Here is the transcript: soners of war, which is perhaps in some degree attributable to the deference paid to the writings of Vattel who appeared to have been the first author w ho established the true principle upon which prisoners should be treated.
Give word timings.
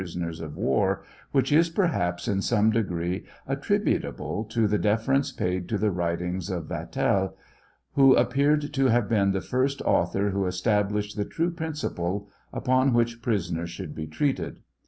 soners 0.01 0.41
of 0.41 0.57
war, 0.57 1.03
which 1.31 1.51
is 1.51 1.69
perhaps 1.69 2.27
in 2.27 2.41
some 2.41 2.71
degree 2.71 3.23
attributable 3.45 4.43
to 4.43 4.67
the 4.67 4.79
deference 4.79 5.31
paid 5.31 5.69
to 5.69 5.77
the 5.77 5.91
writings 5.91 6.49
of 6.49 6.65
Vattel 6.65 7.35
who 7.93 8.15
appeared 8.15 8.73
to 8.73 8.87
have 8.87 9.07
been 9.07 9.31
the 9.31 9.41
first 9.41 9.79
author 9.83 10.29
w 10.29 10.41
ho 10.41 10.47
established 10.47 11.15
the 11.15 11.23
true 11.23 11.51
principle 11.51 12.27
upon 12.51 12.93
which 12.93 13.21
prisoners 13.21 13.69
should 13.69 13.93
be 13.93 14.07
treated. 14.07 14.55